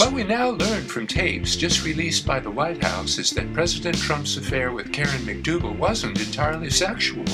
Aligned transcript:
What 0.00 0.12
we 0.12 0.24
now 0.24 0.48
learn 0.48 0.84
from 0.84 1.06
tapes 1.06 1.54
just 1.54 1.84
released 1.84 2.24
by 2.26 2.40
the 2.40 2.50
White 2.50 2.82
House 2.82 3.18
is 3.18 3.32
that 3.32 3.52
President 3.52 3.98
Trump's 3.98 4.38
affair 4.38 4.72
with 4.72 4.94
Karen 4.94 5.20
McDougal 5.26 5.76
wasn't 5.76 6.18
entirely 6.18 6.70
sexual, 6.70 7.26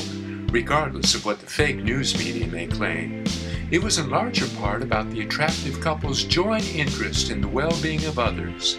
regardless 0.50 1.14
of 1.14 1.24
what 1.24 1.38
the 1.38 1.46
fake 1.46 1.76
news 1.76 2.18
media 2.18 2.48
may 2.48 2.66
claim. 2.66 3.22
It 3.70 3.84
was 3.84 3.98
in 3.98 4.10
larger 4.10 4.48
part 4.56 4.82
about 4.82 5.08
the 5.10 5.20
attractive 5.20 5.80
couple's 5.80 6.24
joint 6.24 6.74
interest 6.74 7.30
in 7.30 7.40
the 7.40 7.46
well 7.46 7.80
being 7.82 8.04
of 8.04 8.18
others. 8.18 8.76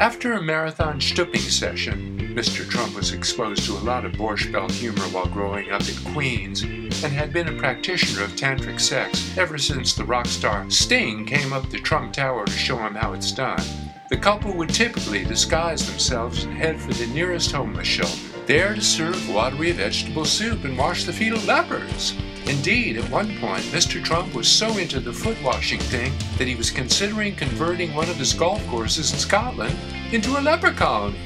After 0.00 0.34
a 0.34 0.40
marathon 0.40 1.00
stooping 1.00 1.40
session, 1.40 2.32
Mr. 2.32 2.68
Trump 2.68 2.94
was 2.94 3.12
exposed 3.12 3.64
to 3.64 3.72
a 3.72 3.82
lot 3.82 4.04
of 4.04 4.12
Borscht 4.12 4.52
Belt 4.52 4.70
humor 4.70 5.02
while 5.08 5.26
growing 5.26 5.72
up 5.72 5.88
in 5.88 6.12
Queens 6.12 6.62
and 6.62 7.12
had 7.12 7.32
been 7.32 7.48
a 7.48 7.58
practitioner 7.58 8.22
of 8.22 8.36
tantric 8.36 8.78
sex 8.78 9.36
ever 9.36 9.58
since 9.58 9.94
the 9.94 10.04
rock 10.04 10.26
star 10.26 10.70
Sting 10.70 11.26
came 11.26 11.52
up 11.52 11.68
the 11.70 11.78
Trump 11.78 12.12
Tower 12.12 12.46
to 12.46 12.52
show 12.52 12.76
him 12.76 12.94
how 12.94 13.12
it's 13.12 13.32
done. 13.32 13.60
The 14.08 14.16
couple 14.16 14.52
would 14.52 14.68
typically 14.68 15.24
disguise 15.24 15.84
themselves 15.84 16.44
and 16.44 16.54
head 16.54 16.80
for 16.80 16.94
the 16.94 17.08
nearest 17.08 17.50
homeless 17.50 17.88
shelter, 17.88 18.44
there 18.46 18.76
to 18.76 18.80
serve 18.80 19.28
watery 19.28 19.72
vegetable 19.72 20.24
soup 20.24 20.62
and 20.62 20.78
wash 20.78 21.04
the 21.04 21.12
feet 21.12 21.32
of 21.32 21.44
lepers. 21.44 22.14
Indeed, 22.48 22.96
at 22.96 23.10
one 23.10 23.36
point, 23.40 23.62
Mr. 23.64 24.02
Trump 24.02 24.32
was 24.32 24.48
so 24.48 24.78
into 24.78 25.00
the 25.00 25.12
foot 25.12 25.36
washing 25.42 25.80
thing 25.80 26.14
that 26.38 26.48
he 26.48 26.54
was 26.54 26.70
considering 26.70 27.36
converting 27.36 27.94
one 27.94 28.08
of 28.08 28.16
his 28.16 28.32
golf 28.32 28.66
courses 28.68 29.12
in 29.12 29.18
Scotland 29.18 29.76
into 30.12 30.38
a 30.38 30.40
leper 30.40 30.72
colony. 30.72 31.18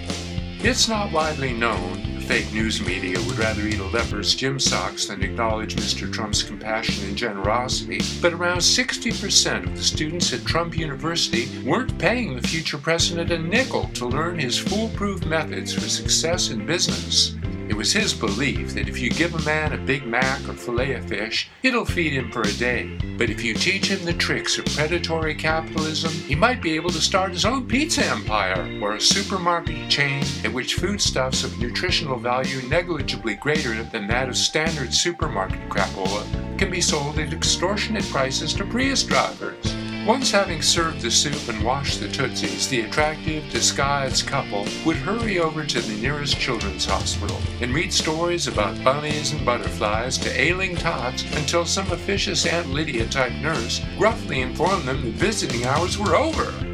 It's 0.65 0.89
not 0.89 1.13
widely 1.13 1.53
known. 1.53 2.03
The 2.17 2.21
fake 2.23 2.53
news 2.53 2.85
media 2.85 3.19
would 3.21 3.39
rather 3.39 3.63
eat 3.69 3.79
a 3.79 3.85
leper's 3.85 4.35
gym 4.35 4.59
socks 4.59 5.07
than 5.07 5.23
acknowledge 5.23 5.77
Mr. 5.77 6.13
Trump's 6.13 6.43
compassion 6.43 7.05
and 7.07 7.17
generosity, 7.17 8.01
but 8.21 8.33
around 8.33 8.59
60% 8.59 9.65
of 9.65 9.77
the 9.77 9.83
students 9.83 10.33
at 10.33 10.45
Trump 10.45 10.77
University 10.77 11.47
weren't 11.63 11.97
paying 12.01 12.35
the 12.35 12.49
future 12.49 12.79
president 12.79 13.31
a 13.31 13.39
nickel 13.39 13.89
to 13.95 14.07
learn 14.07 14.41
his 14.41 14.59
foolproof 14.59 15.25
methods 15.25 15.73
for 15.73 15.89
success 15.89 16.51
in 16.51 16.67
business. 16.67 17.37
It 17.73 17.79
was 17.79 17.95
his 17.95 18.13
belief 18.13 18.75
that 18.75 18.87
if 18.87 18.99
you 18.99 19.09
give 19.09 19.35
a 19.35 19.43
man 19.47 19.73
a 19.73 19.79
Big 19.79 20.07
Mac 20.07 20.47
or 20.47 20.53
filet 20.53 20.93
of 20.93 21.09
fish, 21.09 21.49
it'll 21.63 21.87
feed 21.87 22.13
him 22.13 22.31
for 22.31 22.43
a 22.43 22.53
day. 22.53 22.99
But 23.17 23.31
if 23.31 23.43
you 23.43 23.55
teach 23.55 23.87
him 23.87 24.05
the 24.05 24.13
tricks 24.13 24.59
of 24.59 24.67
predatory 24.67 25.35
capitalism, 25.35 26.13
he 26.13 26.35
might 26.35 26.61
be 26.61 26.75
able 26.75 26.91
to 26.91 27.01
start 27.01 27.33
his 27.33 27.47
own 27.47 27.67
pizza 27.67 28.05
empire 28.05 28.79
or 28.83 28.97
a 28.97 29.01
supermarket 29.01 29.89
chain 29.89 30.23
in 30.45 30.53
which 30.53 30.75
foodstuffs 30.75 31.45
of 31.45 31.59
nutritional 31.59 32.19
value 32.19 32.61
negligibly 32.69 33.37
greater 33.37 33.83
than 33.85 34.07
that 34.07 34.29
of 34.29 34.37
standard 34.37 34.93
supermarket 34.93 35.67
crapola 35.71 36.27
can 36.59 36.71
be 36.71 36.83
sold 36.83 37.19
at 37.19 37.33
extortionate 37.33 38.05
prices 38.11 38.53
to 38.53 38.67
Prius 38.67 39.03
drivers. 39.03 39.72
Once 40.07 40.33
having 40.33 40.61
served 40.61 41.01
the 41.01 41.09
soup 41.09 41.49
and 41.49 41.63
washed 41.63 42.01
the 42.01 42.09
tootsies, 42.09 42.67
the 42.69 42.81
attractive, 42.81 43.49
disguised 43.51 44.27
couple 44.27 44.67
would 44.85 44.97
hurry 44.97 45.39
over 45.39 45.65
to 45.65 45.81
the 45.81 46.03
nearest 46.03 46.37
children's 46.41 46.85
hospital 46.85 47.41
and 47.61 47.73
read 47.73 47.93
stories 47.93 48.49
about 48.49 48.83
bunnies 48.83 49.31
and 49.31 49.47
butterflies 49.47 50.19
to 50.19 50.41
ailing 50.41 50.75
tots 50.75 51.23
until 51.37 51.65
some 51.65 51.89
officious 51.93 52.47
Aunt 52.47 52.69
Lydia 52.71 53.07
type 53.07 53.33
nurse 53.35 53.81
gruffly 53.97 54.41
informed 54.41 54.89
them 54.89 55.03
that 55.03 55.13
visiting 55.13 55.65
hours 55.67 55.97
were 55.97 56.17
over. 56.17 56.72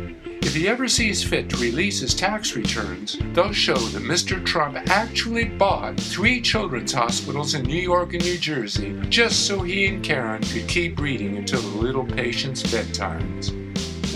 If 0.48 0.54
he 0.54 0.66
ever 0.66 0.88
sees 0.88 1.22
fit 1.22 1.50
to 1.50 1.58
release 1.58 2.00
his 2.00 2.14
tax 2.14 2.56
returns, 2.56 3.18
they'll 3.34 3.52
show 3.52 3.77
that 3.77 4.02
Mr. 4.02 4.42
Trump 4.42 4.78
actually 4.88 5.44
bought 5.44 6.00
three 6.00 6.41
children's 6.41 6.94
hospitals 6.94 7.52
in 7.52 7.64
New 7.64 7.77
York 7.77 8.14
and 8.14 8.24
New 8.24 8.38
Jersey 8.38 8.98
just 9.10 9.46
so 9.46 9.60
he 9.60 9.86
and 9.88 10.02
Karen 10.02 10.42
could 10.42 10.66
keep 10.66 10.98
reading 11.00 11.36
until 11.36 11.60
the 11.60 11.76
little 11.76 12.02
patients' 12.02 12.62
bedtimes. 12.62 13.53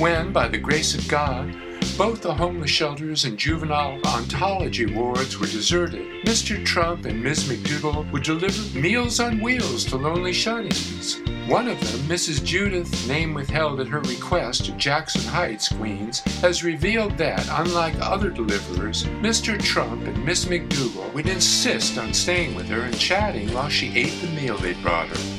When, 0.00 0.32
by 0.32 0.48
the 0.48 0.56
grace 0.56 0.94
of 0.94 1.06
God, 1.06 1.54
both 1.96 2.22
the 2.22 2.32
homeless 2.32 2.70
shelters 2.70 3.24
and 3.24 3.38
juvenile 3.38 3.98
oncology 4.02 4.94
wards 4.94 5.38
were 5.38 5.46
deserted. 5.46 6.24
Mr. 6.24 6.64
Trump 6.64 7.04
and 7.04 7.22
Ms. 7.22 7.44
McDougal 7.44 8.10
would 8.10 8.22
deliver 8.22 8.78
meals 8.78 9.20
on 9.20 9.40
wheels 9.40 9.84
to 9.86 9.96
lonely 9.96 10.32
shut-ins. 10.32 11.20
One 11.46 11.68
of 11.68 11.78
them, 11.80 12.00
Mrs. 12.08 12.42
Judith, 12.44 13.06
name 13.08 13.34
withheld 13.34 13.80
at 13.80 13.88
her 13.88 14.00
request 14.00 14.68
of 14.68 14.78
Jackson 14.78 15.22
Heights, 15.22 15.68
Queens, 15.68 16.20
has 16.40 16.64
revealed 16.64 17.18
that, 17.18 17.46
unlike 17.50 17.94
other 18.00 18.30
deliverers, 18.30 19.04
Mr. 19.20 19.60
Trump 19.60 20.06
and 20.06 20.24
Miss 20.24 20.46
McDougal 20.46 21.12
would 21.12 21.28
insist 21.28 21.98
on 21.98 22.14
staying 22.14 22.54
with 22.54 22.66
her 22.68 22.82
and 22.82 22.98
chatting 22.98 23.52
while 23.52 23.68
she 23.68 23.96
ate 23.96 24.18
the 24.20 24.28
meal 24.28 24.56
they 24.56 24.74
brought 24.74 25.08
her 25.08 25.31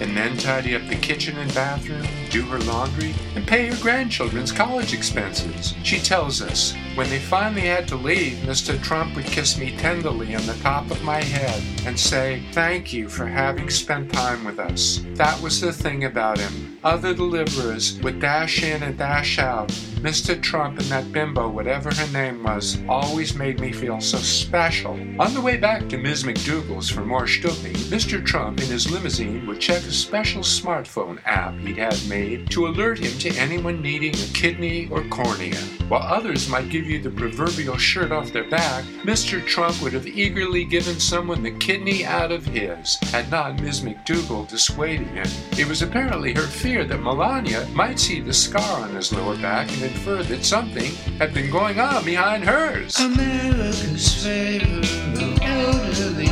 and 0.00 0.16
then 0.16 0.36
tidy 0.36 0.74
up 0.74 0.86
the 0.88 0.96
kitchen 0.96 1.36
and 1.38 1.52
bathroom, 1.54 2.06
do 2.30 2.42
her 2.42 2.58
laundry, 2.60 3.14
and 3.34 3.46
pay 3.46 3.66
her 3.66 3.82
grandchildren's 3.82 4.52
college 4.52 4.92
expenses. 4.92 5.74
She 5.82 5.98
tells 5.98 6.42
us, 6.42 6.74
when 6.94 7.08
they 7.10 7.18
finally 7.18 7.62
had 7.62 7.88
to 7.88 7.96
leave, 7.96 8.36
Mr. 8.38 8.80
Trump 8.82 9.16
would 9.16 9.26
kiss 9.26 9.58
me 9.58 9.76
tenderly 9.76 10.34
on 10.34 10.46
the 10.46 10.54
top 10.54 10.90
of 10.90 11.02
my 11.02 11.22
head 11.22 11.62
and 11.86 11.98
say, 11.98 12.42
Thank 12.52 12.92
you 12.92 13.08
for 13.08 13.26
having 13.26 13.70
spent 13.70 14.12
time 14.12 14.44
with 14.44 14.58
us. 14.58 15.04
That 15.14 15.40
was 15.40 15.60
the 15.60 15.72
thing 15.72 16.04
about 16.04 16.38
him. 16.38 16.78
Other 16.84 17.14
deliverers 17.14 17.98
would 18.00 18.20
dash 18.20 18.62
in 18.62 18.82
and 18.82 18.96
dash 18.96 19.38
out. 19.38 19.72
Mr. 20.04 20.38
Trump 20.38 20.78
and 20.78 20.86
that 20.88 21.10
bimbo, 21.12 21.48
whatever 21.48 21.90
her 21.94 22.12
name 22.12 22.42
was, 22.42 22.76
always 22.90 23.34
made 23.34 23.58
me 23.58 23.72
feel 23.72 24.02
so 24.02 24.18
special. 24.18 24.92
On 25.18 25.32
the 25.32 25.40
way 25.40 25.56
back 25.56 25.88
to 25.88 25.96
Ms. 25.96 26.24
McDougal's 26.24 26.90
for 26.90 27.06
more 27.06 27.26
stooping, 27.26 27.72
Mr. 27.88 28.22
Trump 28.22 28.60
in 28.60 28.66
his 28.66 28.90
limousine 28.92 29.46
would 29.46 29.60
check 29.60 29.82
a 29.84 29.90
special 29.90 30.42
smartphone 30.42 31.18
app 31.24 31.54
he'd 31.54 31.78
had 31.78 31.98
made 32.06 32.50
to 32.50 32.66
alert 32.66 32.98
him 32.98 33.18
to 33.18 33.30
anyone 33.40 33.80
needing 33.80 34.14
a 34.14 34.32
kidney 34.34 34.90
or 34.90 35.02
cornea. 35.04 35.56
While 35.88 36.02
others 36.02 36.50
might 36.50 36.68
give 36.68 36.84
you 36.84 37.00
the 37.00 37.10
proverbial 37.10 37.78
shirt 37.78 38.12
off 38.12 38.30
their 38.30 38.48
back, 38.50 38.84
Mr. 39.04 39.42
Trump 39.46 39.80
would 39.80 39.94
have 39.94 40.06
eagerly 40.06 40.66
given 40.66 41.00
someone 41.00 41.42
the 41.42 41.52
kidney 41.52 42.04
out 42.04 42.30
of 42.30 42.44
his 42.44 42.96
had 43.10 43.30
not 43.30 43.58
Ms. 43.62 43.80
McDougal 43.80 44.48
dissuaded 44.48 45.06
him. 45.08 45.26
It 45.58 45.66
was 45.66 45.80
apparently 45.80 46.34
her 46.34 46.42
fear 46.42 46.84
that 46.84 47.02
Melania 47.02 47.66
might 47.72 47.98
see 47.98 48.20
the 48.20 48.34
scar 48.34 48.82
on 48.82 48.94
his 48.94 49.10
lower 49.10 49.36
back 49.38 49.70
and 49.72 49.93
inferred 49.94 50.26
that 50.26 50.44
something 50.44 50.92
had 51.18 51.32
been 51.32 51.50
going 51.50 51.78
on 51.78 52.04
behind 52.04 52.44
hers. 52.44 52.98
America's 52.98 54.22
favorite 54.22 55.40
elderly 55.42 56.26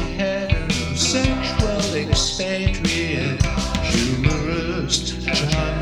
expatriate 1.94 3.40
humorist 3.84 5.20
John 5.20 5.81